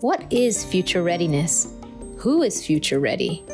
[0.00, 1.74] What is future readiness?
[2.16, 3.44] Who is future ready?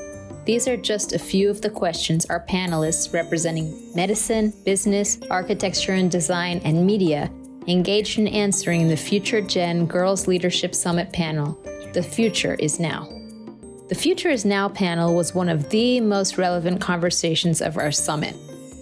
[0.45, 6.09] These are just a few of the questions our panelists representing medicine, business, architecture and
[6.09, 7.33] design, and media
[7.67, 11.59] engaged in answering in the Future Gen Girls Leadership Summit panel.
[11.93, 13.09] The future is now.
[13.89, 18.37] The Future is Now panel was one of the most relevant conversations of our summit,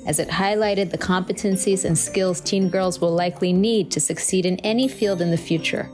[0.07, 4.59] as it highlighted the competencies and skills teen girls will likely need to succeed in
[4.59, 5.88] any field in the future.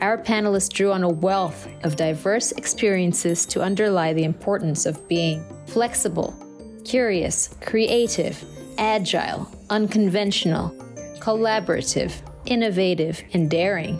[0.00, 5.44] Our panelists drew on a wealth of diverse experiences to underlie the importance of being
[5.66, 6.36] flexible,
[6.84, 8.44] curious, creative,
[8.78, 10.70] agile, unconventional,
[11.18, 12.12] collaborative,
[12.46, 13.98] innovative, and daring,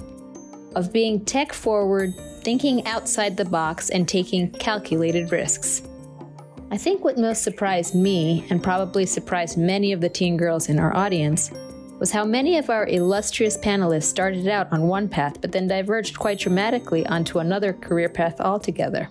[0.76, 5.82] of being tech forward, thinking outside the box, and taking calculated risks.
[6.70, 10.78] I think what most surprised me, and probably surprised many of the teen girls in
[10.78, 11.50] our audience,
[11.98, 16.18] was how many of our illustrious panelists started out on one path but then diverged
[16.18, 19.08] quite dramatically onto another career path altogether.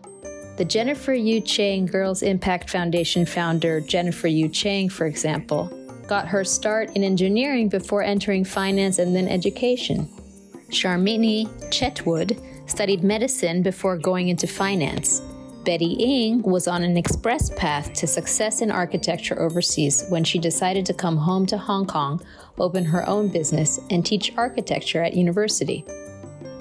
[0.58, 5.72] The Jennifer Yu Cheng Girls Impact Foundation founder, Jennifer Yu Cheng, for example,
[6.08, 10.08] got her start in engineering before entering finance and then education.
[10.70, 15.22] Sharmini Chetwode studied medicine before going into finance.
[15.67, 20.85] Betty Ng was on an express path to success in architecture overseas when she decided
[20.87, 22.21] to come home to Hong Kong,
[22.59, 25.85] open her own business, and teach architecture at university.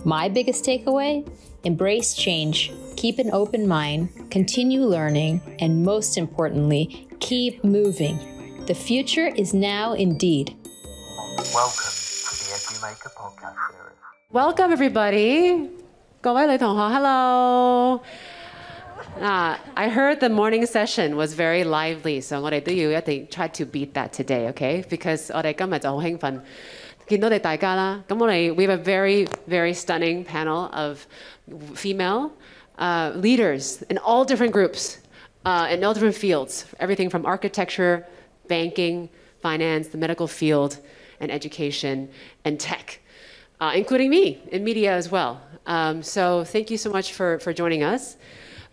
[0.05, 1.27] My biggest takeaway?
[1.63, 8.19] Embrace change, keep an open mind, continue learning, and most importantly, keep moving.
[8.65, 10.55] The future is now indeed.
[11.53, 13.97] Welcome to the EduMaker podcast series.
[14.31, 15.69] Welcome everybody.
[16.21, 18.01] 各位女同学，hello。
[19.19, 24.51] 啊、I heard the morning session was very lively, so 我哋都要一定 try to beat that today,
[24.51, 24.83] okay?
[24.83, 26.41] Because 我哋今日就好兴奋，
[27.07, 28.03] 见到你大家啦。
[28.07, 31.05] 咁我哋 we have a very very stunning panel of
[31.75, 32.31] female
[32.77, 34.97] uh, leaders in all different groups,
[35.45, 38.05] uh, in all different fields, everything from architecture,
[38.47, 39.09] banking,
[39.41, 40.79] finance, the medical field,
[41.19, 42.09] and education
[42.43, 42.99] and tech.
[43.59, 45.39] Uh, including me in media as well.
[45.67, 48.17] Um, so thank you so much for, for joining us.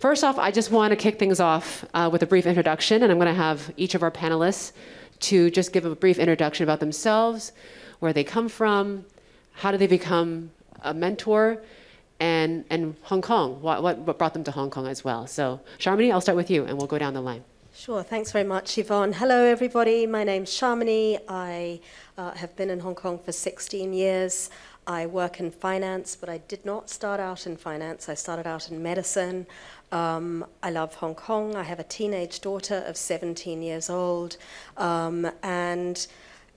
[0.03, 3.09] First off, I just want to kick things off uh, with a brief introduction, and
[3.09, 4.74] I'm going to have each of our panelists
[5.22, 7.53] to just give a brief introduction about themselves,
[8.00, 9.06] where they come from,
[9.53, 11.64] how did they become a mentor,
[12.19, 15.25] and, and Hong Kong, what, what brought them to Hong Kong as well.
[15.25, 17.46] So, Sharmini, I'll start with you, and we'll go down the line.
[17.74, 19.14] Sure, thanks very much, Yvonne.
[19.14, 20.06] Hello, everybody.
[20.06, 21.18] My name's Sharmini.
[21.30, 21.80] I
[22.18, 24.50] uh, have been in Hong Kong for 16 years.
[24.85, 28.09] I work in finance, but I did not start out in finance.
[28.09, 29.47] I started out in medicine.
[29.93, 31.55] Um, I love Hong Kong.
[31.55, 34.37] I have a teenage daughter of 17 years old.
[34.75, 36.07] Um, and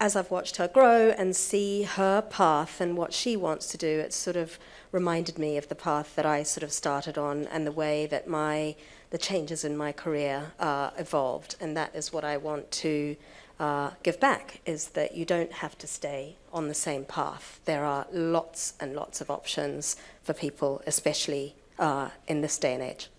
[0.00, 3.86] as I've watched her grow and see her path and what she wants to do,
[4.00, 4.58] it's sort of
[4.90, 8.26] reminded me of the path that I sort of started on and the way that
[8.26, 8.74] my
[9.10, 11.56] the changes in my career uh, evolved.
[11.60, 13.16] And that is what I want to
[13.60, 17.60] uh, give back is that you don't have to stay on the same path.
[17.66, 22.82] There are lots and lots of options for people, especially uh, in this day and
[22.82, 23.10] age.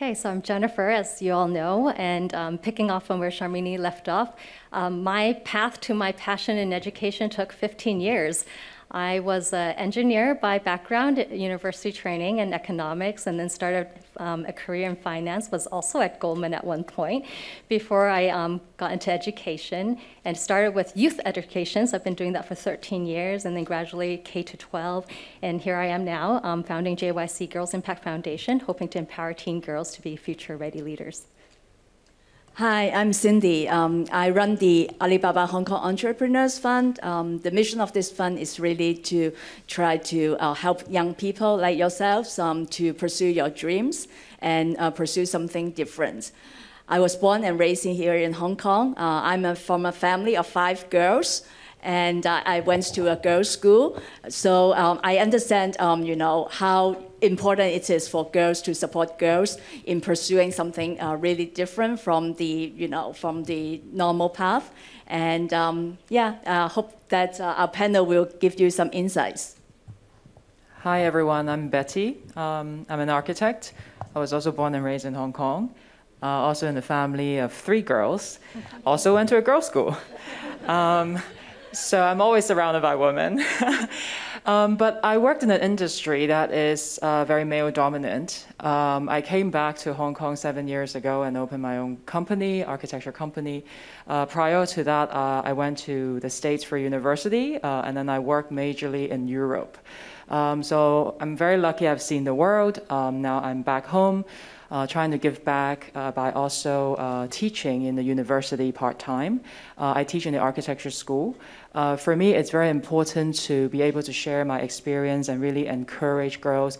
[0.00, 3.76] Okay, so I'm Jennifer, as you all know, and um, picking off from where Sharmini
[3.76, 4.36] left off,
[4.72, 8.44] um, my path to my passion in education took 15 years.
[8.90, 14.52] I was an engineer by background, university training in economics, and then started um, a
[14.52, 15.50] career in finance.
[15.50, 17.26] Was also at Goldman at one point
[17.68, 21.86] before I um, got into education and started with youth education.
[21.86, 25.06] So I've been doing that for 13 years, and then gradually K to 12.
[25.42, 29.60] And here I am now, um, founding JYC Girls Impact Foundation, hoping to empower teen
[29.60, 31.26] girls to be future-ready leaders.
[32.58, 33.68] Hi, I'm Cindy.
[33.68, 36.98] Um, I run the Alibaba Hong Kong Entrepreneurs Fund.
[37.04, 39.30] Um, the mission of this fund is really to
[39.68, 44.08] try to uh, help young people like yourselves um, to pursue your dreams
[44.40, 46.32] and uh, pursue something different.
[46.88, 48.94] I was born and raised here in Hong Kong.
[48.98, 51.42] Uh, I'm a, from a family of five girls
[51.88, 53.98] and uh, I went to a girls' school.
[54.28, 59.18] So um, I understand, um, you know, how important it is for girls to support
[59.18, 59.56] girls
[59.86, 64.70] in pursuing something uh, really different from the, you know, from the normal path.
[65.06, 69.56] And um, yeah, I hope that uh, our panel will give you some insights.
[70.80, 72.18] Hi everyone, I'm Betty.
[72.36, 73.72] Um, I'm an architect.
[74.14, 75.74] I was also born and raised in Hong Kong.
[76.22, 78.40] Uh, also in the family of three girls.
[78.84, 79.96] Also went to a girls' school.
[80.66, 81.18] Um,
[81.72, 83.44] so I'm always surrounded by women.
[84.48, 88.46] Um, but I worked in an industry that is uh, very male dominant.
[88.60, 92.64] Um, I came back to Hong Kong seven years ago and opened my own company,
[92.64, 93.66] architecture company.
[94.06, 98.08] Uh, prior to that, uh, I went to the States for university, uh, and then
[98.08, 99.76] I worked majorly in Europe.
[100.30, 102.80] Um, so I'm very lucky I've seen the world.
[102.88, 104.24] Um, now I'm back home.
[104.70, 109.40] Uh, trying to give back uh, by also uh, teaching in the university part time.
[109.78, 111.34] Uh, I teach in the architecture school.
[111.74, 115.68] Uh, for me, it's very important to be able to share my experience and really
[115.68, 116.76] encourage girls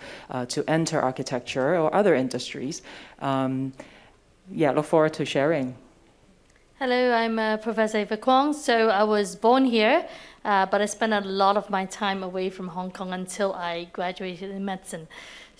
[0.48, 2.82] to enter architecture or other industries.
[3.20, 3.72] Um,
[4.52, 5.74] yeah, look forward to sharing.
[6.78, 8.52] Hello, I'm uh, Professor Ava Kwong.
[8.52, 10.06] So I was born here,
[10.44, 13.88] uh, but I spent a lot of my time away from Hong Kong until I
[13.92, 15.08] graduated in medicine.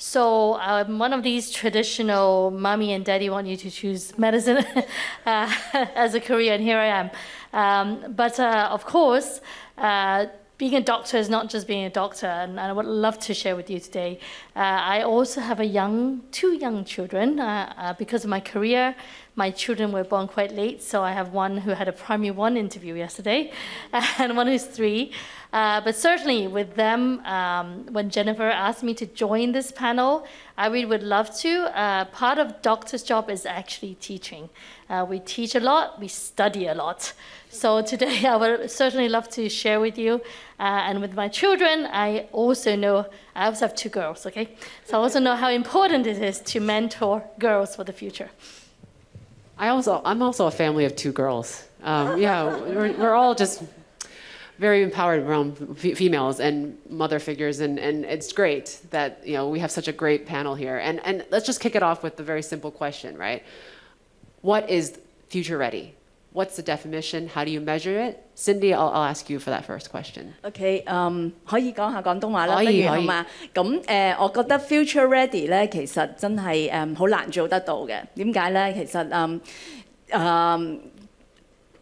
[0.01, 4.59] So I'm one of these traditional mommy and daddy want you to choose medicine
[5.27, 7.11] uh, as a career, and here I am.
[7.53, 9.41] Um, but uh, of course,
[9.77, 10.27] uh,
[10.59, 13.55] being a doctor is not just being a doctor, and I would love to share
[13.55, 14.19] with you today.
[14.57, 17.39] Uh, I also have a young, two young children.
[17.39, 18.97] Uh, uh, because of my career,
[19.37, 22.57] my children were born quite late, so I have one who had a primary one
[22.57, 23.53] interview yesterday,
[24.19, 25.13] and one who's three.
[25.53, 30.27] Uh, but certainly with them, um, when Jennifer asked me to join this panel,
[30.57, 31.79] I really would love to.
[31.79, 34.51] Uh, part of doctor's job is actually teaching.
[34.89, 37.13] Uh, we teach a lot, we study a lot.
[37.51, 40.15] So today I would certainly love to share with you.
[40.59, 44.49] Uh, and with my children, I also know, I also have two girls, okay?
[44.85, 48.31] So I also know how important it is to mentor girls for the future.
[49.59, 51.65] I also, I'm also a family of two girls.
[51.83, 53.63] Um, yeah, we're, we're all just
[54.59, 59.61] very empowered around females and mother figures, and, and it's great that you know we
[59.61, 60.79] have such a great panel here.
[60.79, 63.45] And and let's just kick it off with the very simple question, right?
[64.42, 64.94] What is
[65.30, 65.94] future ready?
[66.34, 67.28] What's the definition?
[67.30, 68.18] How do you measure it?
[68.36, 70.34] Cindy, I'll, I'll ask you for that first question.
[70.44, 73.26] OK，嗯，可以讲下广东话啦，可以可以不如好嘛？
[73.54, 78.02] 咁诶、呃我觉得 future ready 咧，其实真系诶好难做得到嘅。
[78.16, 78.74] 点解咧？
[78.74, 79.40] 其实嗯
[80.10, 80.80] 诶。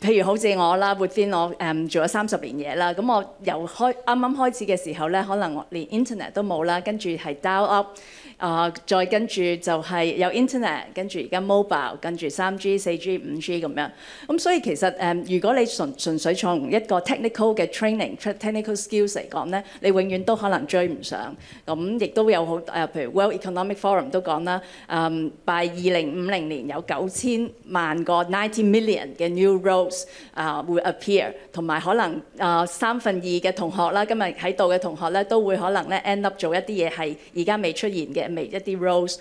[0.02, 7.90] 譬如好似我啦，within 我诶、嗯做咗三十年嘢啦，咁我由开啱啱开始嘅时候咧，可能我连 internet 都冇啦，跟住系 dial up，
[8.39, 13.91] 啊、再跟住就係有 internet，跟住而家 mobile，跟住三 G、四 G、五 G 咁樣。
[14.27, 21.35] 咁所以其實誒、如果你純純粹從一個 technical 嘅 training、technical skills 嚟講咧，你永遠都可能追唔上。
[21.65, 30.05] 咁亦都有好誒、譬如 World Economic Forum 都講啦，誒、by 二零五零年有九千萬個 ninety million 嘅 new roles
[30.35, 39.18] 啊、會 appear，同埋可能啊、三分二嘅同學啦，今日喺度嘅同學咧，都會可能咧 end up 做一啲嘢係而家未出現嘅，未一啲 roles。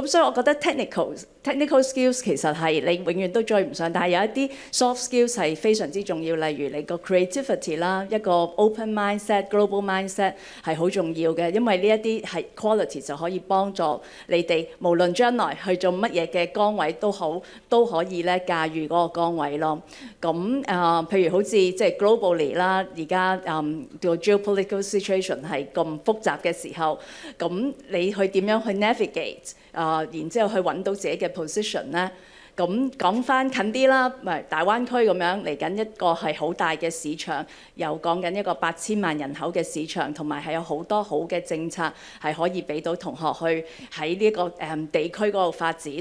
[0.00, 1.12] 咁所以我覺得 technical
[1.42, 10.34] technical skills 其實係你永遠都追唔上，但係有一啲 soft skills 係非常之重要，例如你個 creativity 啦，一個 open mindset、global mindset
[10.64, 19.82] 係好重要嘅，因為呢一啲係 quality 就可以幫助你哋無論將來去做乜嘢嘅崗位都好，都可以咧駕馭嗰個崗位咯。
[20.20, 26.98] 咁啊、譬如好似即係 globally 啦，而家嗯個 geopolitical situation 係咁複雜嘅時候，
[27.38, 32.10] 咁你去點樣去 navigate 啊、然之後去揾到自己嘅 position 咧？
[32.56, 34.12] 咁講翻近啲啦，
[34.48, 37.46] 大灣區咁樣嚟緊一個係好大嘅市場，
[37.76, 43.64] 又講緊一個八千萬人口嘅市場，同埋係有好多好嘅政策係可以俾到同學去
[43.94, 45.92] 喺呢、個誒、地區嗰度發展。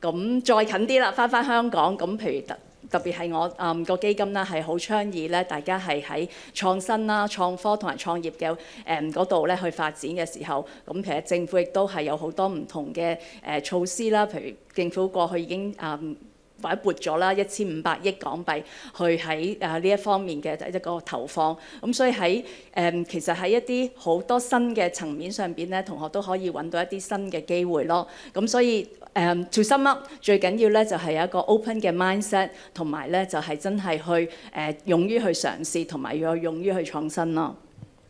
[0.00, 2.54] 咁再近啲啦，翻翻香港，咁譬如
[2.90, 8.56] 特別係我誒個基金啦，係好倡議咧，大家係喺創新啦、創科同埋創業嘅
[8.86, 13.16] 誒嗰度咧去發展嘅時候，咁其實政府亦都係有好多唔同嘅
[13.46, 16.16] 誒、措施啦，譬如政府過去已經誒。
[16.62, 18.62] 或者撥咗啦一千五百億港幣
[18.96, 22.42] 去喺誒呢一方面嘅一個投放，咁所以喺
[22.74, 28.06] 誒、其實喺一啲好多新嘅層面上邊咧，同學都可以揾到一啲新嘅機會咯。
[28.32, 37.56] 咁所以誒、to sum up 最緊要咧就係有一個 open 嘅 mindset，同埋咧就係真係去誒、勇於去嘗試，同埋要勇於去創新咯。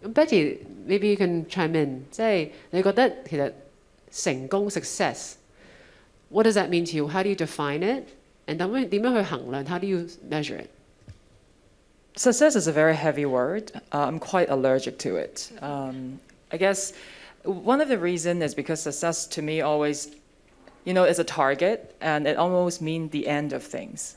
[0.02, 3.52] Betty，maybe you can chime in，即係你覺得其實
[4.10, 8.04] 成功 success，what does that mean to you？How do you define it？
[8.49, 9.65] 点样点样去衡量？
[9.65, 10.69] How do you measure it？
[12.17, 13.71] Success is a very heavy word.
[13.91, 15.51] Uh, I'm quite allergic to it.
[15.61, 16.19] Um,
[16.51, 16.93] I guess
[17.43, 20.15] one of the reasons is because success to me always,
[20.85, 24.15] you know, is a target and it almost means the end of things.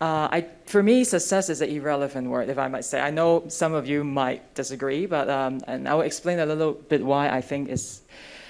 [0.00, 3.00] Uh, I, for me, success is an irrelevant word, if I might say.
[3.00, 6.72] I know some of you might disagree, but um, and I will explain a little
[6.72, 8.02] bit why I think it's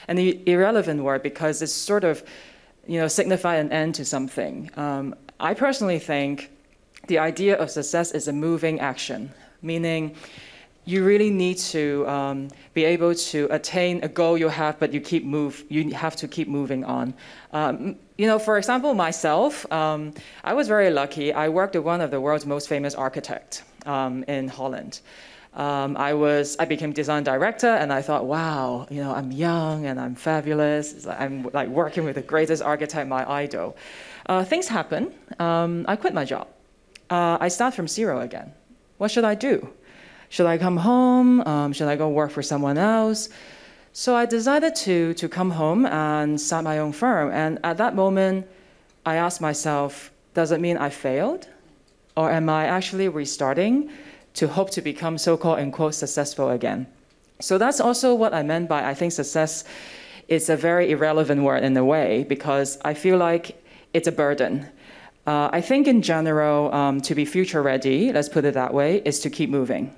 [0.08, 2.24] an i- irrelevant word because it's sort of,
[2.87, 4.69] you know, signify an end to something.
[4.75, 6.49] Um, I personally think
[7.07, 10.15] the idea of success is a moving action, meaning
[10.85, 15.01] you really need to um, be able to attain a goal you have, but you
[15.01, 15.65] keep move.
[15.69, 17.13] You have to keep moving on.
[17.51, 20.13] Um, you know, for example, myself, um,
[20.45, 21.33] I was very lucky.
[21.33, 25.01] I worked with one of the world's most famous architects um, in Holland.
[25.53, 29.85] Um, I was I became design director, and I thought, wow, you know, I'm young
[29.85, 31.07] and I'm fabulous.
[31.07, 33.75] I'm like working with the greatest architect, my idol.
[34.27, 35.13] Uh, things happen.
[35.39, 36.47] Um, I quit my job.
[37.09, 38.53] Uh, I start from zero again.
[38.97, 39.69] What should I do?
[40.29, 41.41] Should I come home?
[41.41, 43.29] Um, should I go work for someone else?
[43.93, 47.31] So I decided to, to come home and start my own firm.
[47.31, 48.45] And at that moment,
[49.05, 51.47] I asked myself, does it mean I failed?
[52.15, 53.89] Or am I actually restarting
[54.37, 56.87] to hope to become so called, unquote, successful again?
[57.39, 59.63] So that's also what I meant by I think success
[60.27, 63.61] is a very irrelevant word in a way because I feel like
[63.93, 64.67] it's a burden.
[65.25, 69.01] Uh, I think in general, um, to be future ready, let's put it that way,
[69.05, 69.93] is to keep moving.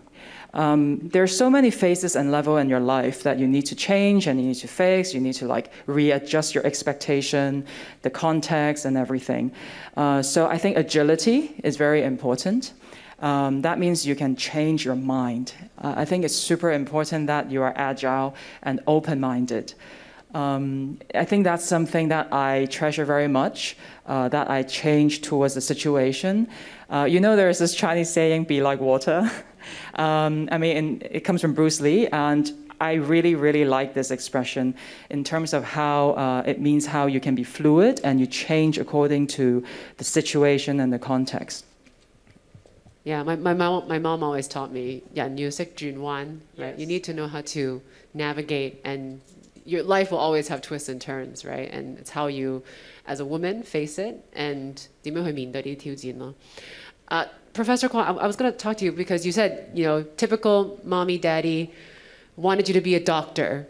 [0.54, 3.76] Um, there are so many phases and level in your life that you need to
[3.76, 5.14] change and you need to fix.
[5.14, 7.66] You need to like readjust your expectation,
[8.02, 9.52] the context, and everything.
[9.96, 12.74] Uh, so I think agility is very important.
[13.22, 15.54] Um, that means you can change your mind.
[15.78, 19.74] Uh, I think it's super important that you are agile and open-minded.
[20.34, 25.56] Um, I think that's something that I treasure very much, uh, that I change towards
[25.56, 26.48] the situation.
[26.90, 29.30] Uh, you know, there's this Chinese saying, be like water.
[29.96, 34.74] Um, I mean, it comes from Bruce Lee, and I really, really like this expression
[35.10, 38.78] in terms of how uh, it means how you can be fluid and you change
[38.78, 39.64] according to
[39.98, 41.66] the situation and the context.
[43.04, 46.72] Yeah, my, my, mom, my mom always taught me, yeah, music, Jun Wan, right?
[46.72, 46.80] Yes.
[46.80, 47.82] You need to know how to
[48.14, 49.22] navigate and
[49.66, 51.70] your life will always have twists and turns, right?
[51.72, 52.64] And it's how you,
[53.08, 56.34] as a woman, face it and 點樣去面對呢啲挑戰咯。
[57.10, 60.04] Uh, Professor Kwong, I, I was going to talk to you because you said, you know,
[60.18, 61.72] typical mommy, daddy
[62.36, 63.68] wanted you to be a doctor.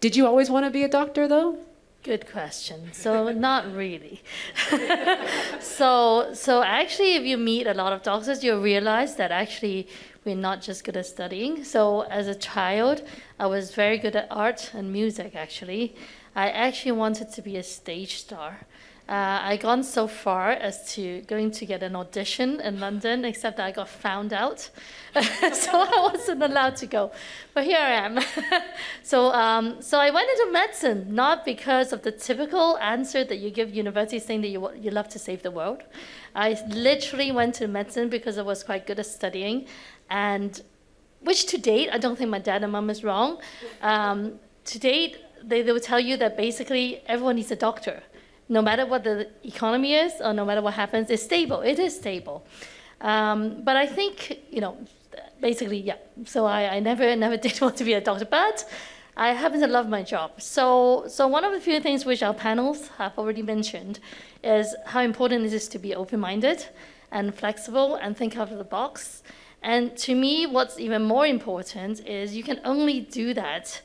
[0.00, 1.58] Did you always want to be a doctor though?
[2.02, 2.92] Good question.
[2.92, 4.22] So not really.
[5.60, 9.86] so so actually, if you meet a lot of doctors, you'll realize that actually
[10.24, 11.62] we're not just good at studying.
[11.62, 13.02] So as a child,
[13.38, 15.36] I was very good at art and music.
[15.36, 15.94] Actually,
[16.34, 18.60] I actually wanted to be a stage star.
[19.10, 23.56] Uh, I gone so far as to going to get an audition in London, except
[23.56, 24.70] that I got found out,
[25.52, 27.10] so I wasn't allowed to go.
[27.52, 28.20] But here I am.
[29.02, 33.50] so, um, so I went into medicine not because of the typical answer that you
[33.50, 35.82] give university saying that you you love to save the world.
[36.36, 39.66] I literally went to medicine because I was quite good at studying,
[40.08, 40.62] and
[41.18, 43.40] which to date I don't think my dad and mom is wrong.
[43.82, 48.04] Um, to date, they, they will tell you that basically everyone needs a doctor
[48.50, 51.60] no matter what the economy is or no matter what happens, it's stable.
[51.60, 52.44] It is stable.
[53.00, 54.76] Um, but I think, you know,
[55.40, 55.96] basically, yeah.
[56.26, 58.68] So I, I never, never did want to be a doctor, but
[59.16, 60.42] I happen to love my job.
[60.42, 64.00] So, so one of the few things which our panels have already mentioned
[64.42, 66.66] is how important it is to be open-minded
[67.12, 69.22] and flexible and think out of the box.
[69.62, 73.80] And to me, what's even more important is you can only do that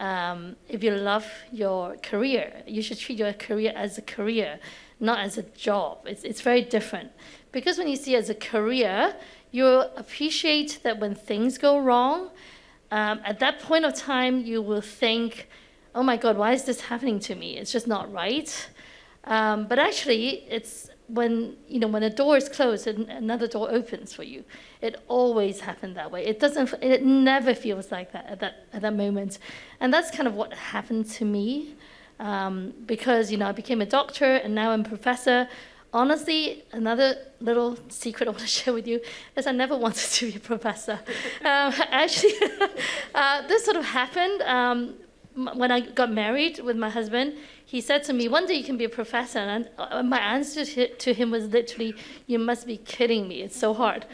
[0.00, 4.58] um, if you love your career, you should treat your career as a career,
[4.98, 5.98] not as a job.
[6.06, 7.12] It's, it's very different.
[7.52, 9.14] Because when you see it as a career,
[9.52, 12.30] you appreciate that when things go wrong,
[12.90, 15.48] um, at that point of time, you will think,
[15.94, 17.58] oh my God, why is this happening to me?
[17.58, 18.70] It's just not right.
[19.24, 23.70] Um, but actually, it's when you know when a door is closed and another door
[23.70, 24.44] opens for you.
[24.80, 26.24] It always happened that way.
[26.24, 26.72] It doesn't.
[26.82, 29.38] It never feels like that at that at that moment,
[29.80, 31.74] and that's kind of what happened to me,
[32.18, 35.48] um, because you know I became a doctor and now I'm professor.
[35.92, 39.00] Honestly, another little secret I want to share with you
[39.36, 41.00] is I never wanted to be a professor.
[41.40, 42.34] Um, actually,
[43.14, 44.94] uh, this sort of happened um,
[45.54, 47.34] when I got married with my husband.
[47.64, 50.64] He said to me, "One day you can be a professor," and uh, my answer
[50.86, 51.94] to him was literally,
[52.26, 53.42] "You must be kidding me!
[53.42, 54.06] It's so hard."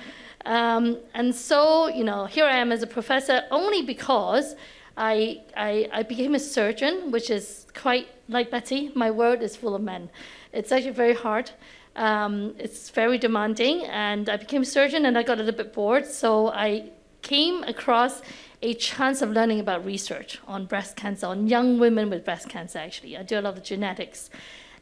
[0.47, 4.55] Um, and so, you know, here I am as a professor only because
[4.97, 8.93] I, I, I became a surgeon, which is quite like Betty.
[8.95, 10.09] My world is full of men.
[10.53, 11.51] It's actually very hard.
[11.97, 15.73] Um, it's very demanding, and I became a surgeon, and I got a little bit
[15.73, 16.07] bored.
[16.07, 16.91] So I
[17.23, 18.23] came across
[18.63, 22.79] a chance of learning about research on breast cancer, on young women with breast cancer.
[22.79, 24.31] Actually, I do a lot of genetics,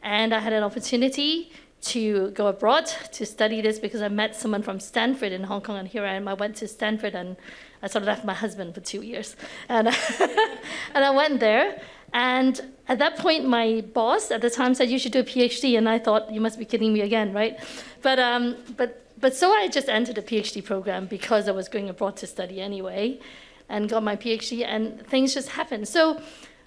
[0.03, 1.53] and I had an opportunity
[1.83, 5.77] to go abroad to study this because I met someone from Stanford in Hong Kong,
[5.77, 6.29] and here I am.
[6.29, 7.37] I went to Stanford, and
[7.83, 9.37] I sort of left my husband for two years,
[9.69, 9.89] and
[10.95, 11.81] and I went there.
[12.13, 15.77] And at that point, my boss at the time said you should do a PhD,
[15.77, 17.59] and I thought you must be kidding me again, right?
[18.03, 21.89] But um, but but so I just entered a PhD program because I was going
[21.89, 23.21] abroad to study anyway,
[23.69, 25.89] and got my PhD, and things just happened.
[25.89, 26.21] So,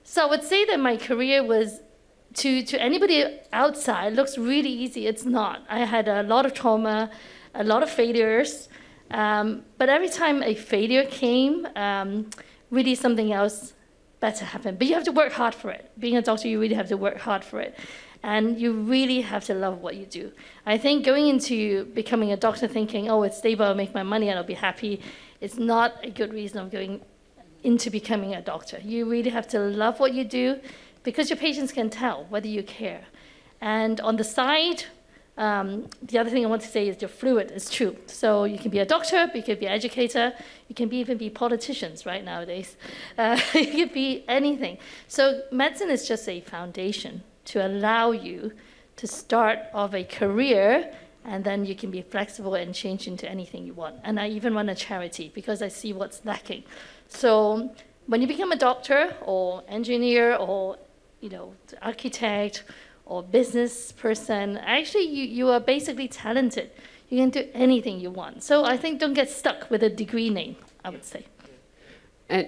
[0.03, 1.79] so I would say that my career was
[2.35, 5.07] to, to anybody outside looks really easy.
[5.07, 5.63] It's not.
[5.69, 7.09] I had a lot of trauma,
[7.53, 8.69] a lot of failures,
[9.11, 12.29] um, but every time a failure came, um,
[12.69, 13.73] really something else
[14.19, 14.77] better happened.
[14.77, 15.91] But you have to work hard for it.
[15.97, 17.77] Being a doctor, you really have to work hard for it.
[18.23, 20.31] And you really have to love what you do.
[20.65, 24.29] I think going into becoming a doctor thinking, oh, it's stable, I'll make my money
[24.29, 25.01] and I'll be happy,
[25.41, 27.01] it's not a good reason of going
[27.63, 28.79] into becoming a doctor.
[28.83, 30.59] You really have to love what you do
[31.03, 33.05] because your patients can tell whether you care.
[33.61, 34.85] And on the side,
[35.37, 37.51] um, the other thing I want to say is you're fluid.
[37.51, 37.95] It's true.
[38.07, 40.33] So you can be a doctor, you can be an educator,
[40.67, 42.75] you can be, even be politicians right nowadays.
[43.17, 44.77] Uh, you can be anything.
[45.07, 48.51] So medicine is just a foundation to allow you
[48.97, 50.93] to start of a career
[51.27, 53.97] and then you can be flexible and change into anything you want.
[54.03, 56.63] And I even run a charity because I see what's lacking.
[57.09, 57.75] So
[58.07, 60.77] when you become a doctor or engineer or
[61.19, 62.63] you know architect
[63.05, 66.71] or business person, actually you, you are basically talented.
[67.09, 68.43] You can do anything you want.
[68.43, 71.25] So I think don't get stuck with a degree name, I would say.
[72.29, 72.47] And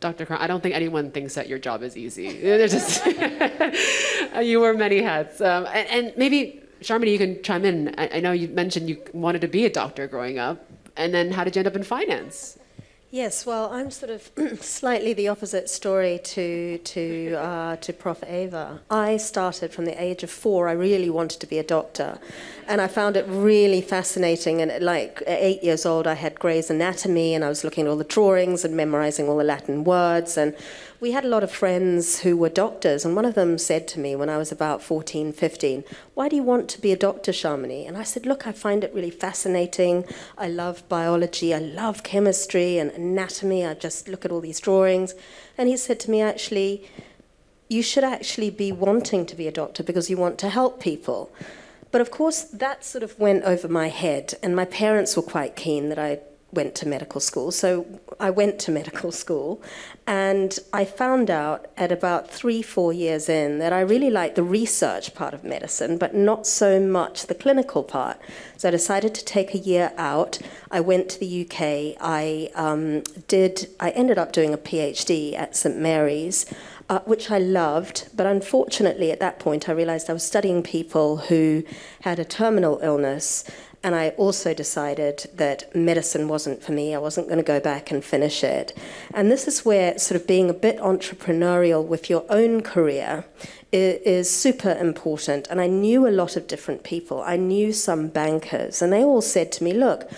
[0.00, 0.24] Dr.
[0.24, 2.40] Kwong, I don't think anyone thinks that your job is easy.
[2.40, 3.04] There's just
[4.42, 7.94] you wear many hats, um, and, and, maybe Sharmini, you can chime in.
[7.98, 10.64] I, I know you mentioned you wanted to be a doctor growing up,
[10.96, 12.58] and then how did you end up in finance?
[13.12, 14.30] Yes, well, I'm sort of
[14.62, 18.22] slightly the opposite story to to uh, to Prof.
[18.24, 18.82] Ava.
[18.88, 20.68] I started from the age of four.
[20.68, 22.20] I really wanted to be a doctor,
[22.68, 24.62] and I found it really fascinating.
[24.62, 27.90] And like at eight years old, I had Gray's Anatomy, and I was looking at
[27.90, 30.36] all the drawings and memorizing all the Latin words.
[30.36, 30.54] And
[31.00, 33.98] we had a lot of friends who were doctors, and one of them said to
[33.98, 35.82] me when I was about 14, 15,
[36.14, 37.88] Why do you want to be a doctor, Sharmini?
[37.88, 40.04] And I said, Look, I find it really fascinating.
[40.38, 43.64] I love biology, I love chemistry and anatomy.
[43.66, 45.14] I just look at all these drawings.
[45.56, 46.88] And he said to me, Actually,
[47.68, 51.32] you should actually be wanting to be a doctor because you want to help people.
[51.90, 55.56] But of course, that sort of went over my head, and my parents were quite
[55.56, 56.20] keen that I
[56.52, 57.50] went to medical school.
[57.50, 59.62] So I went to medical school,
[60.06, 64.42] and I found out at about three, four years in that I really liked the
[64.42, 68.18] research part of medicine, but not so much the clinical part.
[68.56, 70.38] So I decided to take a year out.
[70.70, 71.96] I went to the UK.
[72.00, 73.68] I um, did.
[73.78, 76.46] I ended up doing a PhD at St Mary's
[76.90, 78.08] uh, which I loved.
[78.14, 81.62] But unfortunately, at that point, I realized I was studying people who
[82.00, 83.44] had a terminal illness.
[83.82, 86.94] And I also decided that medicine wasn't for me.
[86.94, 88.76] I wasn't going to go back and finish it.
[89.14, 93.24] And this is where sort of being a bit entrepreneurial with your own career
[93.72, 95.48] is, super important.
[95.48, 97.22] And I knew a lot of different people.
[97.22, 100.10] I knew some bankers, and they all said to me, look,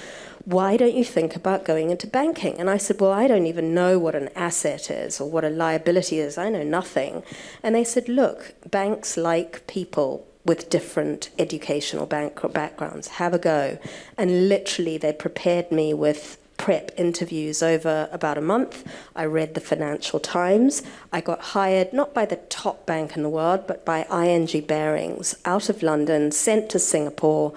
[0.45, 2.59] why don't you think about going into banking?
[2.59, 5.51] And I said, well, I don't even know what an asset is or what a
[5.51, 6.37] liability is.
[6.37, 7.23] I know nothing.
[7.63, 13.09] And they said, look, banks like people with different educational backgrounds.
[13.09, 13.79] Have a go.
[14.19, 18.87] And literally, they prepared me with prep interviews over about a month.
[19.17, 20.83] I read the Financial Times.
[21.13, 25.35] I got hired not by the top bank in the world, but by ING Barings
[25.45, 27.53] out of London, sent to Singapore.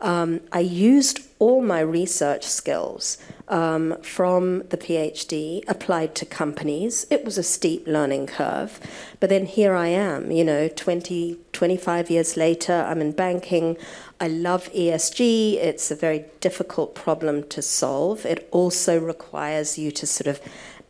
[0.00, 3.18] Um, I used all my research skills
[3.48, 7.06] um, from the PhD applied to companies.
[7.10, 8.80] It was a steep learning curve.
[9.20, 13.76] But then here I am, you know, 20, 25 years later, I'm in banking.
[14.20, 15.54] I love ESG.
[15.54, 18.26] It's a very difficult problem to solve.
[18.26, 20.40] It also requires you to sort of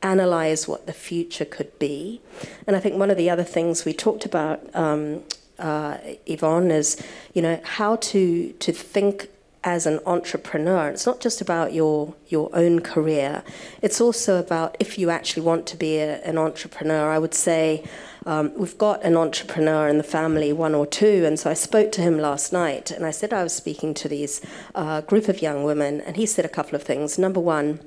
[0.03, 2.21] analyze what the future could be.
[2.67, 5.23] And I think one of the other things we talked about um,
[5.59, 7.03] uh, Yvonne, is
[7.35, 9.29] you know how to to think
[9.65, 10.89] as an entrepreneur.
[10.89, 13.43] It's not just about your your own career.
[13.83, 17.11] It's also about if you actually want to be a, an entrepreneur.
[17.11, 17.85] I would say.
[18.27, 21.91] Um, we've got an entrepreneur in the family, one or two, and so I spoke
[21.93, 24.43] to him last night, and I said I was speaking to these
[24.75, 27.17] uh, group of young women, and he said a couple of things.
[27.17, 27.81] Number one,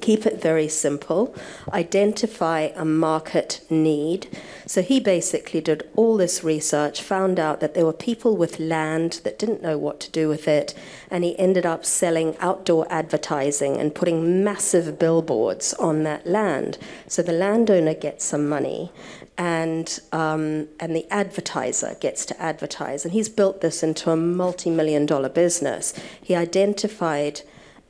[0.00, 1.34] keep it very simple,
[1.72, 4.26] identify a market need.
[4.66, 9.20] So he basically did all this research, found out that there were people with land
[9.24, 10.74] that didn't know what to do with it,
[11.10, 16.78] and he ended up selling outdoor advertising and putting massive billboards on that land.
[17.06, 18.92] So the landowner gets some money.
[19.38, 23.04] And, um, and the advertiser gets to advertise.
[23.06, 25.94] And he's built this into a multi million dollar business.
[26.22, 27.40] He identified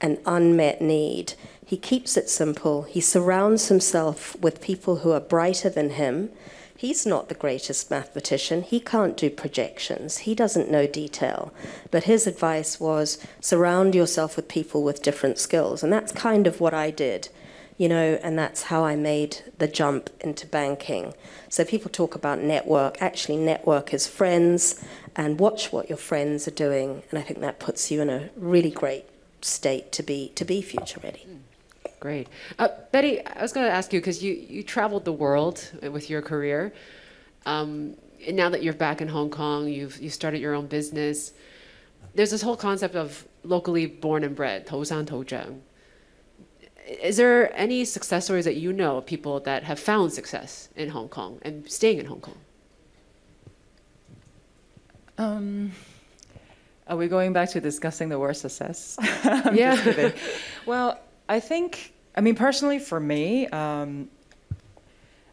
[0.01, 1.35] an unmet need
[1.71, 2.83] he keeps it simple.
[2.83, 6.31] He surrounds himself with people who are brighter than him.
[6.77, 8.63] He's not the greatest mathematician.
[8.63, 10.19] He can't do projections.
[10.27, 11.55] He doesn't know detail.
[11.93, 15.85] But his advice was surround yourself with people with different skills.
[15.85, 17.29] And that's kind of what I did,
[17.79, 21.15] you know, and that's how I made the jump into banking.
[21.49, 23.01] So people talk about network.
[23.01, 27.05] Actually, network is friends and watch what your friends are doing.
[27.11, 29.05] And I think that puts you in a really great
[29.41, 31.21] state to be, to be future ready.
[31.21, 31.50] Hmm.
[32.00, 32.28] Great.
[32.60, 36.10] Uh, Betty, I was going to ask you because you, you traveled the world with
[36.10, 36.74] your career.
[37.46, 37.96] Um,
[38.28, 41.34] and now that you're back in Hong Kong, you've you started your own business.
[42.14, 45.62] There's this whole concept of locally born and bred, 头生头长.
[46.88, 50.90] Is there any success stories that you know of people that have found success in
[50.90, 52.38] Hong Kong and staying in Hong Kong?
[55.18, 55.72] Um,
[56.88, 58.98] are we going back to discussing the word success?
[59.54, 60.12] yeah.
[60.68, 61.00] well,
[61.31, 64.09] I think, I mean, personally for me, um,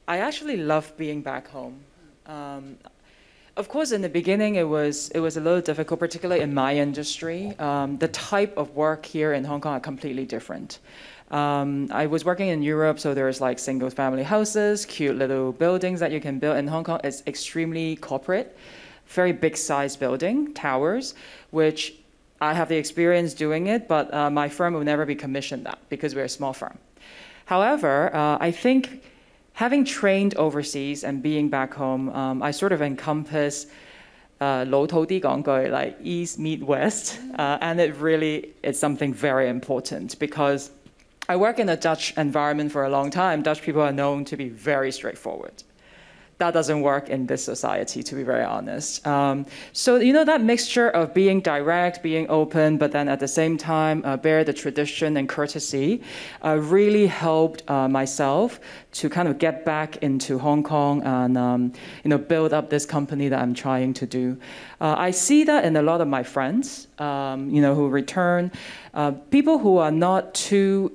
[0.08, 1.80] I actually love being back home.
[2.28, 2.78] Um,
[3.56, 6.76] of course, in the beginning, it was it was a little difficult, particularly in my
[6.76, 7.58] industry.
[7.58, 10.78] Um, the type of work here in Hong Kong are completely different.
[11.32, 16.00] Um, I was working in Europe, so there's like single family houses, cute little buildings
[16.00, 16.58] that you can build.
[16.58, 18.56] In Hong Kong, it's extremely corporate,
[19.08, 21.16] very big size building, towers,
[21.50, 21.96] which
[22.43, 25.79] I have the experience doing it, but uh, my firm will never be commissioned that
[25.89, 26.77] because we're a small firm.
[27.47, 29.05] However, uh, I think
[29.53, 33.67] having trained overseas and being back home, um, I sort of encompass
[34.41, 40.71] uh, 老土啲讲句, like East meet West, uh, and it really is something very important because
[41.29, 43.43] I work in a Dutch environment for a long time.
[43.43, 45.63] Dutch people are known to be very straightforward
[46.40, 49.06] that doesn't work in this society, to be very honest.
[49.08, 53.28] Um, so, you know, that mixture of being direct, being open, but then at the
[53.28, 56.02] same time uh, bear the tradition and courtesy
[56.46, 58.60] uh, really helped uh, myself
[58.92, 61.74] to kind of get back into Hong Kong and, um,
[62.04, 64.38] you know, build up this company that I'm trying to do.
[64.80, 68.52] Uh, I see that in a lot of my friends, um, you know, who return,
[68.94, 70.92] uh, people who are not too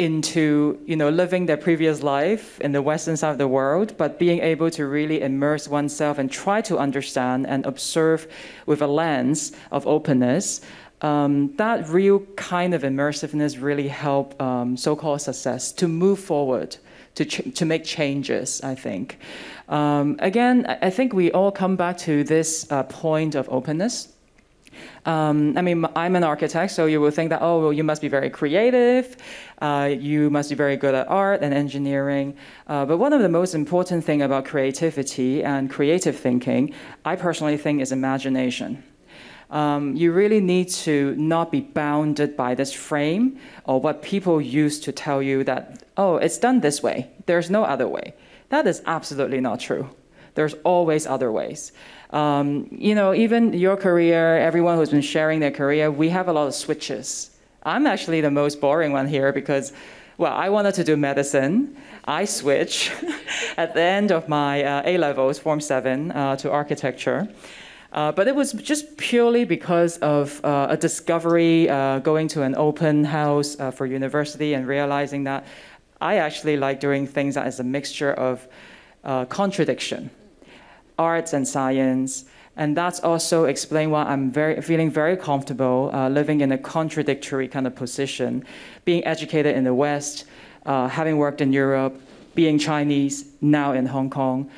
[0.00, 4.18] into you know living their previous life in the western side of the world but
[4.18, 8.26] being able to really immerse oneself and try to understand and observe
[8.64, 10.62] with a lens of openness
[11.02, 16.78] um, that real kind of immersiveness really help um, so-called success to move forward
[17.14, 19.18] to, to make changes i think.
[19.68, 24.08] Um, again i think we all come back to this uh, point of openness
[25.06, 28.02] um, I mean, I'm an architect, so you will think that, oh, well, you must
[28.02, 29.16] be very creative,
[29.60, 32.36] uh, you must be very good at art and engineering.
[32.66, 37.56] Uh, but one of the most important thing about creativity and creative thinking, I personally
[37.56, 38.82] think, is imagination.
[39.50, 44.84] Um, you really need to not be bounded by this frame or what people used
[44.84, 48.14] to tell you that, oh, it's done this way, there's no other way.
[48.50, 49.90] That is absolutely not true.
[50.40, 51.72] There's always other ways.
[52.14, 56.32] Um, you know, even your career, everyone who's been sharing their career, we have a
[56.32, 57.36] lot of switches.
[57.62, 59.74] I'm actually the most boring one here because,
[60.16, 61.76] well, I wanted to do medicine.
[62.06, 62.90] I switch
[63.58, 67.28] at the end of my uh, A levels, Form 7, uh, to architecture.
[67.92, 72.54] Uh, but it was just purely because of uh, a discovery uh, going to an
[72.54, 75.44] open house uh, for university and realizing that
[76.00, 78.48] I actually like doing things that is a mixture of
[79.28, 80.10] contradiction
[81.00, 82.10] arts and science.
[82.56, 87.48] And that's also explain why I'm very, feeling very comfortable uh, living in a contradictory
[87.48, 88.44] kind of position,
[88.84, 90.26] being educated in the West,
[90.66, 91.94] uh, having worked in Europe,
[92.34, 94.50] being Chinese, now in Hong Kong.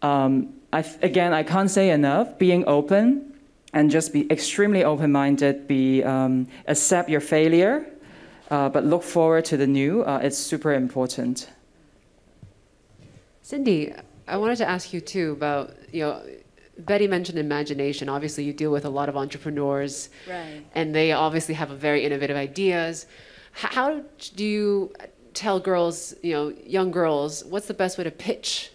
[0.00, 2.38] Um, I, again, I can't say enough.
[2.38, 3.34] Being open
[3.72, 5.68] and just be extremely open-minded.
[5.68, 7.84] Be um, accept your failure,
[8.50, 10.02] uh, but look forward to the new.
[10.02, 11.50] Uh, it's super important.
[13.42, 13.92] Cindy,
[14.30, 16.22] I wanted to ask you too about you know.
[16.78, 18.08] Betty mentioned imagination.
[18.08, 20.64] Obviously, you deal with a lot of entrepreneurs, right.
[20.74, 23.04] and they obviously have very innovative ideas.
[23.52, 24.02] How
[24.36, 24.94] do you
[25.34, 28.72] tell girls, you know, young girls, what's the best way to pitch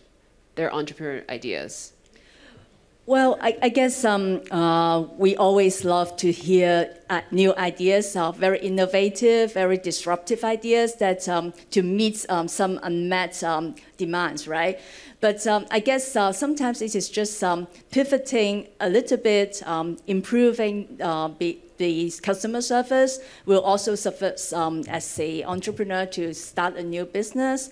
[0.53, 1.93] their entrepreneur ideas?
[3.07, 8.31] Well, I, I guess um, uh, we always love to hear uh, new ideas, uh,
[8.31, 14.79] very innovative, very disruptive ideas that um, to meet um, some unmet um, demands, right?
[15.21, 19.61] But um, I guess uh, sometimes it is just um, pivoting a little bit,
[20.07, 21.29] improving uh,
[21.77, 23.19] the customer service.
[23.45, 27.69] Will also suffice as a entrepreneur to start a new business.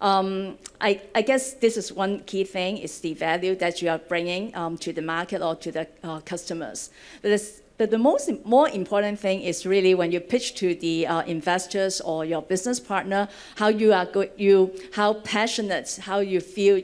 [0.00, 3.98] Um, I, I, guess this is one key thing is the value that you are
[3.98, 6.90] bringing um, to the market or to the uh, customers.
[7.22, 7.40] But,
[7.78, 12.00] but, the most more important thing is really when you pitch to the uh, investors
[12.00, 16.82] or your business partner, how you are go- you how passionate, how you feel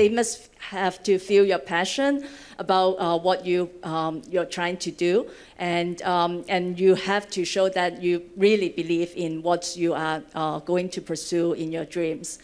[0.00, 2.26] they must have to feel your passion
[2.58, 7.44] about uh, what you um, you're trying to do, and um, and you have to
[7.44, 11.84] show that you really believe in what you are uh, going to pursue in your
[11.84, 12.38] dreams.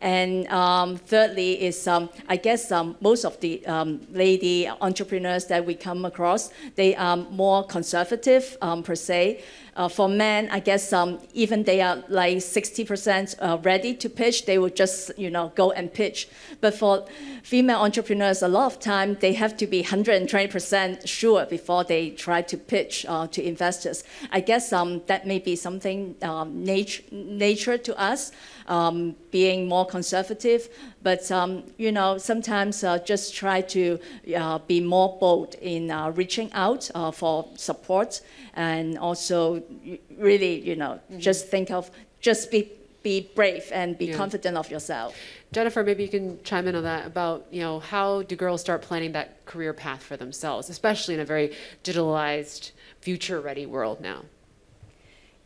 [0.00, 5.64] And um, thirdly is, um, I guess um, most of the um, lady entrepreneurs that
[5.64, 9.44] we come across, they are more conservative um, per se.
[9.74, 14.44] Uh, for men, I guess um, even they are like 60% uh, ready to pitch,
[14.44, 16.28] they will just you know go and pitch.
[16.60, 17.06] But for
[17.42, 22.42] female entrepreneurs, a lot of time they have to be 120% sure before they try
[22.42, 24.04] to pitch uh, to investors.
[24.30, 28.32] I guess um, that may be something um, nature, nature to us,
[28.68, 30.68] um, being more conservative.
[31.02, 33.98] But um, you know, sometimes uh, just try to
[34.36, 38.20] uh, be more bold in uh, reaching out for support,
[38.54, 39.61] and also
[40.16, 41.18] really, you know, mm-hmm.
[41.18, 42.70] just think of just be
[43.02, 44.16] be brave and be Yeah.
[44.16, 45.16] confident of yourself.
[45.50, 48.80] Jennifer, maybe you can chime in on that about, you know, how do girls start
[48.80, 52.70] planning that career path for themselves, especially in a very digitalized,
[53.00, 54.22] future-ready world now?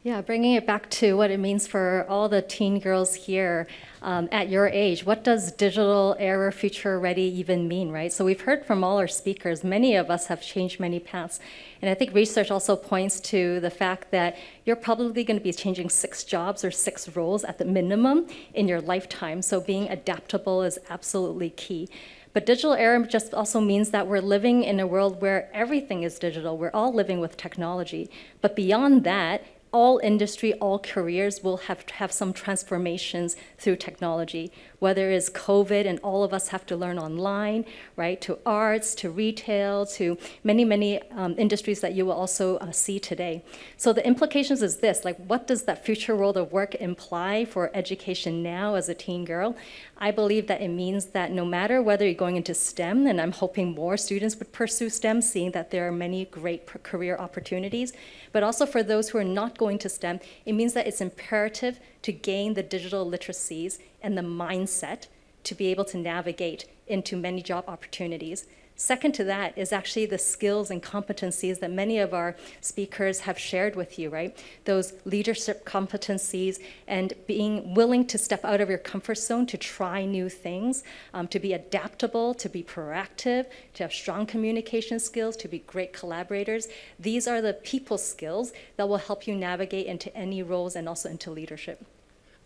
[0.07, 3.67] Yeah, bringing it back to what it means for all the teen girls here
[4.03, 5.05] um, at your age.
[5.05, 8.13] What does digital era future ready even mean, right?
[8.13, 11.41] So we've heard from all our speakers, many of us have changed many paths.
[11.83, 15.53] And I think research also points to the fact that you're probably going to be
[15.53, 19.43] changing six jobs or six roles at the minimum in your lifetime.
[19.43, 21.89] So being adaptable is absolutely key.
[22.33, 26.19] But digital era just also means that we're living in a world where everything is
[26.19, 26.59] digital.
[26.59, 28.09] We're all living with technology.
[28.43, 29.43] But beyond that,
[29.73, 35.99] all industry, all careers will have have some transformations through technology, whether it's COVID and
[36.01, 37.65] all of us have to learn online,
[37.97, 42.71] right, to arts, to retail, to many, many um, industries that you will also uh,
[42.71, 43.45] see today.
[43.77, 47.71] So the implications is this, like what does that future world of work imply for
[47.75, 49.57] education now as a teen girl?
[49.99, 53.33] I believe that it means that no matter whether you're going into STEM, and I'm
[53.33, 57.93] hoping more students would pursue STEM, seeing that there are many great career opportunities,
[58.33, 61.81] but also for those who are not going to STEM, it means that it's imperative
[62.03, 65.07] to gain the digital literacies and the mindset
[65.45, 68.47] to be able to navigate into many job opportunities.
[68.79, 73.39] Second to that is actually the skills and competencies that many of our speakers have
[73.39, 74.37] shared with you, right?
[74.67, 80.05] Those leadership competencies and being willing to step out of your comfort zone to try
[80.05, 80.85] new things,
[81.15, 85.95] um, to be adaptable, to be proactive, to have strong communication skills, to be great
[85.95, 86.69] collaborators.
[86.99, 91.09] These are the people skills that will help you navigate into any roles and also
[91.09, 91.83] into leadership.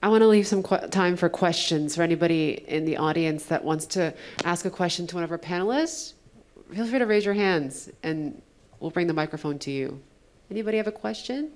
[0.01, 3.85] I want to leave some time for questions for anybody in the audience that wants
[3.87, 4.15] to
[4.45, 6.15] ask a question to one of our panelists.
[6.73, 8.41] Feel free to raise your hands and
[8.79, 10.01] we'll bring the microphone to you.
[10.51, 11.51] Anybody have a question?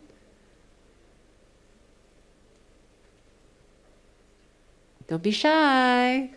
[5.07, 6.31] Don't be shy.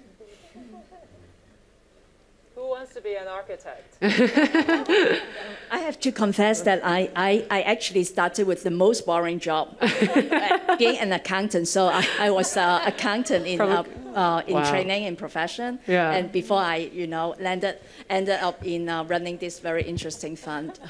[2.77, 3.97] Who wants to be an architect?
[5.71, 9.75] I have to confess that I, I, I actually started with the most boring job,
[9.81, 11.67] uh, being an accountant.
[11.67, 14.69] So I, I was an accountant in, uh, uh, in Wow.
[14.69, 15.79] training in profession.
[15.87, 16.11] Yeah.
[16.11, 17.79] And before I, you know, landed,
[18.11, 20.79] ended up in uh, running this very interesting fund.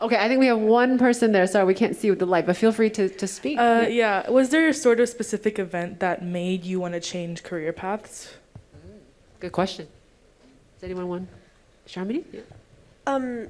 [0.00, 1.46] Okay, I think we have one person there.
[1.46, 3.56] Sorry, we can't see with the light, but feel free to, to speak.
[3.56, 4.28] Uh, yeah.
[4.28, 8.34] Was there a sort of specific event that made you want to change career paths?
[9.38, 9.86] Good question.
[10.82, 11.28] Does anyone want?
[11.86, 12.24] Sharmini?
[12.32, 12.40] Yeah.
[13.06, 13.46] Um,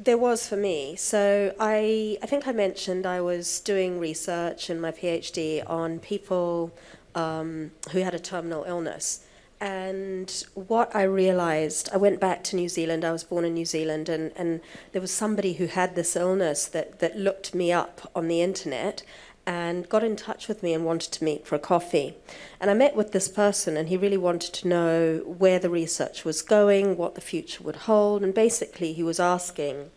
[0.00, 0.96] there was for me.
[0.96, 6.72] So I, I think I mentioned I was doing research in my PhD on people
[7.14, 9.24] um, who had a terminal illness.
[9.60, 13.04] And what I realized, I went back to New Zealand.
[13.04, 16.66] I was born in New Zealand, and, and there was somebody who had this illness
[16.66, 19.04] that, that looked me up on the internet
[19.46, 22.14] and got in touch with me and wanted to meet for a coffee.
[22.60, 26.24] And I met with this person, and he really wanted to know where the research
[26.24, 29.90] was going, what the future would hold, and basically he was asking,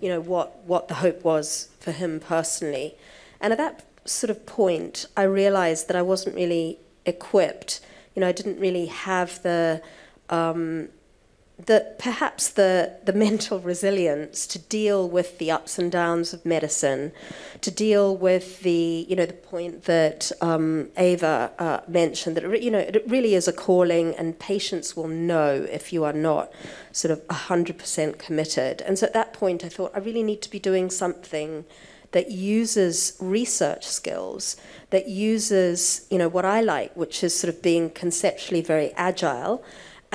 [0.00, 2.94] you know, what, what the hope was for him personally.
[3.40, 7.80] And at that sort of point, I realized that I wasn't really equipped.
[8.14, 9.82] You know, I didn't really have the
[10.30, 10.88] um,
[11.64, 17.12] the perhaps the the mental resilience to deal with the ups and downs of medicine,
[17.62, 22.62] to deal with the you know the point that um, Ava uh, mentioned that it
[22.62, 26.52] you know it really is a calling, and patients will know if you are not
[26.92, 28.82] sort of hundred percent committed.
[28.82, 31.64] And so at that point, I thought I really need to be doing something
[32.12, 34.56] that uses research skills,
[34.90, 39.64] that uses you know what I like, which is sort of being conceptually very agile.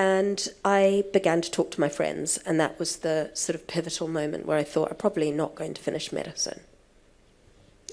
[0.02, 4.08] And I began to talk to my friends, and that was the sort of pivotal
[4.08, 6.62] moment where I thought I'm probably not going to finish medicine.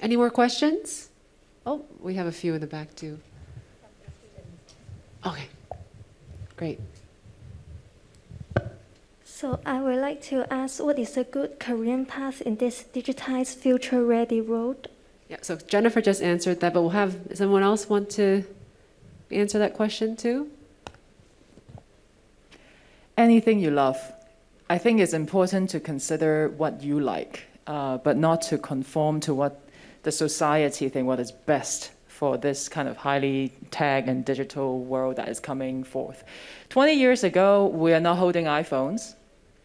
[0.01, 1.11] Any more questions?
[1.67, 3.19] Oh, we have a few in the back too.
[5.27, 5.49] Okay.
[6.57, 6.81] Great.
[9.25, 13.57] So I would like to ask, what is a good career path in this digitized,
[13.57, 14.89] future-ready world?
[15.29, 18.45] Yeah, so Jennifer just answered that, but we'll have someone else want to
[19.31, 20.51] answer that question too?
[23.19, 23.99] Anything you love.
[24.71, 29.35] I think it's important to consider what you like, uh, but not to conform to
[29.35, 29.69] what
[30.05, 35.17] the society think what is best for this kind of highly tech and digital world
[35.17, 36.23] that is coming forth.
[36.69, 39.17] 20 years ago, we are not holding iPhones.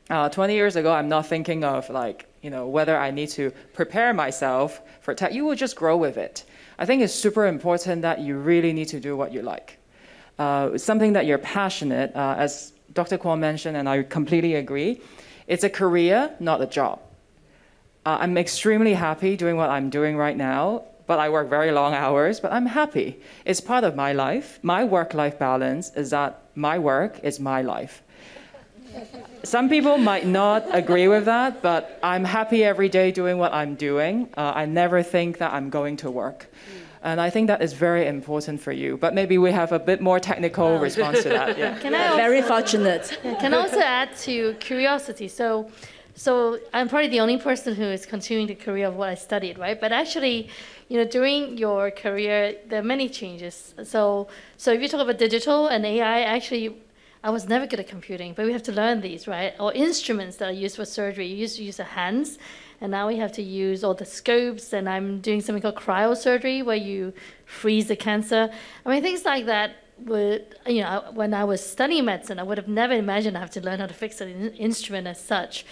[0.10, 3.52] Uh, 20 years ago, I'm not thinking of like, you know, whether I need to
[3.74, 5.32] prepare myself for tech.
[5.32, 6.44] You will just grow with it.
[6.80, 9.78] I think it's super important that you really need to do what you like.
[10.40, 13.18] Uh, something that you're passionate, uh, as Dr.
[13.18, 15.02] Kwong mentioned, and I completely agree,
[15.48, 17.00] it's a career, not a job.
[18.06, 21.94] Uh, I'm extremely happy doing what I'm doing right now, but I work very long
[21.94, 23.20] hours, but I'm happy.
[23.46, 24.60] It's part of my life.
[24.62, 28.04] My work life balance is that my work is my life.
[29.44, 33.76] Some people might not agree with that, but I'm happy every day doing what I'm
[33.76, 34.30] doing.
[34.38, 36.48] Uh, I never think that I'm going to work.
[37.04, 38.96] And I think that is very important for you.
[38.96, 41.58] But maybe we have a bit more technical response to that.
[41.64, 41.78] Yeah.
[41.80, 43.20] Can I also, very fortunate.
[43.24, 45.28] Yeah, can I also add to curiosity?
[45.28, 45.70] So,
[46.16, 49.58] so I'm probably the only person who is continuing the career of what I studied,
[49.60, 49.80] right?
[49.80, 50.50] But actually,
[50.88, 53.76] you know, during your career, there are many changes.
[53.84, 56.76] So, so if you talk about digital and AI, actually,
[57.24, 59.54] I was never good at computing, but we have to learn these, right?
[59.60, 61.28] Or instruments that are used for surgery.
[61.28, 62.38] You used to use the hands,
[62.82, 64.74] and now we have to use all the scopes.
[64.74, 67.14] And I'm doing something called cryosurgery, where you
[67.46, 68.52] freeze the cancer.
[68.86, 69.76] I mean, things like that.
[70.06, 71.12] Would you know?
[71.14, 73.86] When I was studying medicine, I would have never imagined I have to learn how
[73.86, 75.66] to fix an instrument as such.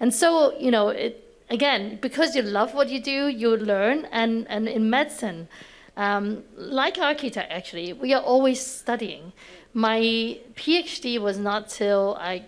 [0.00, 4.06] And so, you know, it, again, because you love what you do, you learn.
[4.06, 5.48] And and in medicine,
[5.96, 9.32] um, like architect, actually, we are always studying.
[9.74, 12.44] My PhD was not till I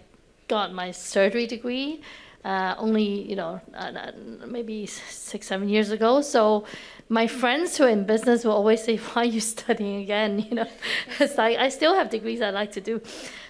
[0.48, 2.00] got my surgery degree,
[2.44, 4.12] uh, only you know uh, uh,
[4.46, 6.20] maybe six seven years ago.
[6.20, 6.64] So
[7.08, 10.54] my friends who are in business will always say, "Why are you studying again?" You
[10.56, 10.66] know,
[11.18, 13.00] it's like I still have degrees I like to do.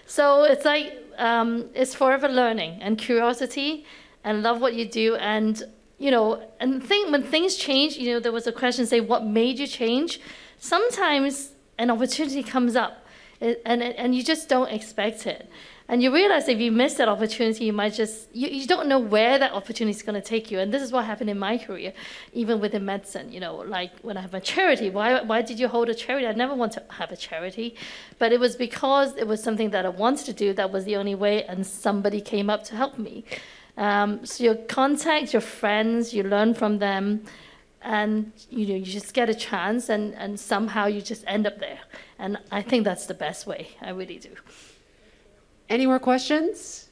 [0.05, 3.85] So it's like um, it's forever learning and curiosity,
[4.23, 5.15] and love what you do.
[5.15, 5.63] And
[5.97, 7.95] you know, and think when things change.
[7.97, 10.19] You know, there was a question say, "What made you change?"
[10.59, 13.01] Sometimes an opportunity comes up
[13.41, 15.49] and, and you just don't expect it.
[15.91, 18.97] And you realize if you miss that opportunity, you might just, you, you don't know
[18.97, 20.57] where that opportunity is going to take you.
[20.57, 21.91] And this is what happened in my career,
[22.31, 23.29] even within medicine.
[23.29, 26.27] You know, like when I have a charity, why, why did you hold a charity?
[26.27, 27.75] I never want to have a charity.
[28.19, 30.95] But it was because it was something that I wanted to do, that was the
[30.95, 33.25] only way, and somebody came up to help me.
[33.75, 37.25] Um, so you contact your friends, you learn from them,
[37.81, 41.59] and you know you just get a chance, and, and somehow you just end up
[41.59, 41.79] there.
[42.17, 43.71] And I think that's the best way.
[43.81, 44.29] I really do.
[45.71, 46.89] Any more questions?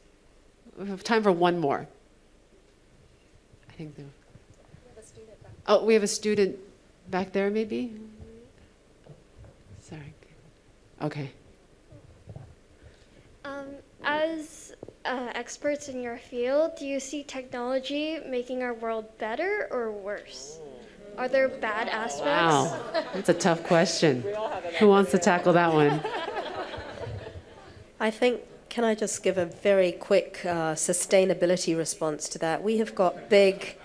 [0.78, 1.86] We have time for one more.
[3.68, 3.94] I think.
[3.98, 4.04] The...
[5.68, 6.58] Oh, we have a student
[7.12, 8.00] back there, maybe.
[9.82, 10.14] Sorry.
[11.02, 11.30] Okay.
[13.44, 13.68] Um,
[14.02, 19.92] as uh, experts in your field, do you see technology making our world better or
[19.92, 20.62] worse?
[21.18, 22.22] Are there bad aspects?
[22.22, 22.80] Wow,
[23.14, 24.24] that's a tough question.
[24.80, 26.02] Who wants to tackle that one?
[28.00, 32.64] I think, can I just give a very quick uh, sustainability response to that?
[32.64, 33.76] We have got big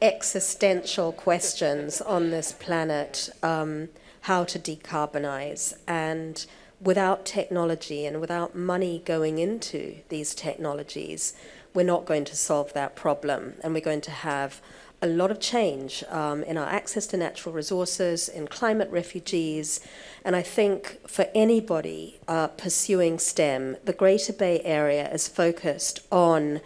[0.00, 3.88] existential questions on this planet um,
[4.22, 5.74] how to decarbonize.
[5.86, 6.44] And
[6.80, 11.34] without technology and without money going into these technologies,
[11.72, 13.54] we're not going to solve that problem.
[13.62, 14.60] And we're going to have
[15.02, 19.80] a lot of change um, in our access to natural resources, in climate refugees,
[20.24, 26.60] and I think for anybody uh, pursuing STEM, the Greater Bay Area is focused on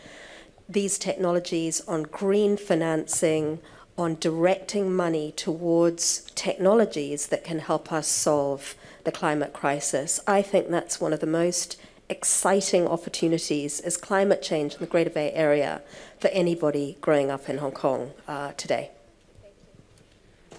[0.69, 3.61] these technologies, on green financing,
[3.97, 10.21] on directing money towards technologies that can help us solve the climate crisis.
[10.27, 11.77] I think that's one of the most
[12.09, 15.83] exciting opportunities is climate change in the Greater Bay Area
[16.19, 18.91] for anybody growing up in Hong Kong uh, today.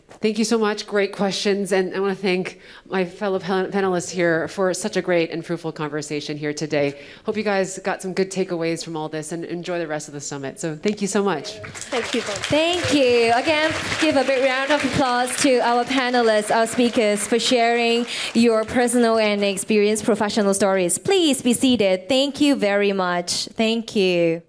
[0.09, 0.87] Thank you so much.
[0.87, 1.71] Great questions.
[1.71, 5.73] And I want to thank my fellow panelists here for such a great and fruitful
[5.73, 6.99] conversation here today.
[7.25, 10.13] Hope you guys got some good takeaways from all this and enjoy the rest of
[10.13, 10.59] the summit.
[10.59, 11.59] So thank you so much.
[11.59, 12.21] Thank you.
[12.21, 13.31] Thank you.
[13.35, 18.63] Again, give a big round of applause to our panelists, our speakers, for sharing your
[18.63, 20.97] personal and experience professional stories.
[20.97, 22.09] Please be seated.
[22.09, 23.47] Thank you very much.
[23.47, 24.41] Thank you.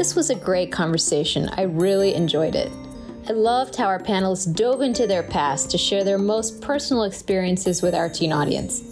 [0.00, 1.50] This was a great conversation.
[1.58, 2.72] I really enjoyed it.
[3.28, 7.82] I loved how our panelists dove into their past to share their most personal experiences
[7.82, 8.82] with our teen audience.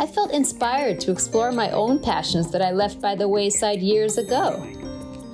[0.00, 4.18] I felt inspired to explore my own passions that I left by the wayside years
[4.18, 4.66] ago.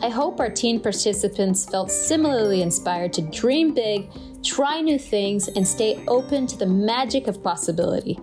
[0.03, 4.11] I hope our teen participants felt similarly inspired to dream big,
[4.43, 8.21] try new things, and stay open to the magic of possibility.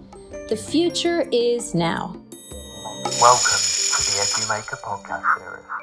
[0.49, 2.15] The future is now.
[3.19, 5.80] Welcome to the EduMaker podcast series.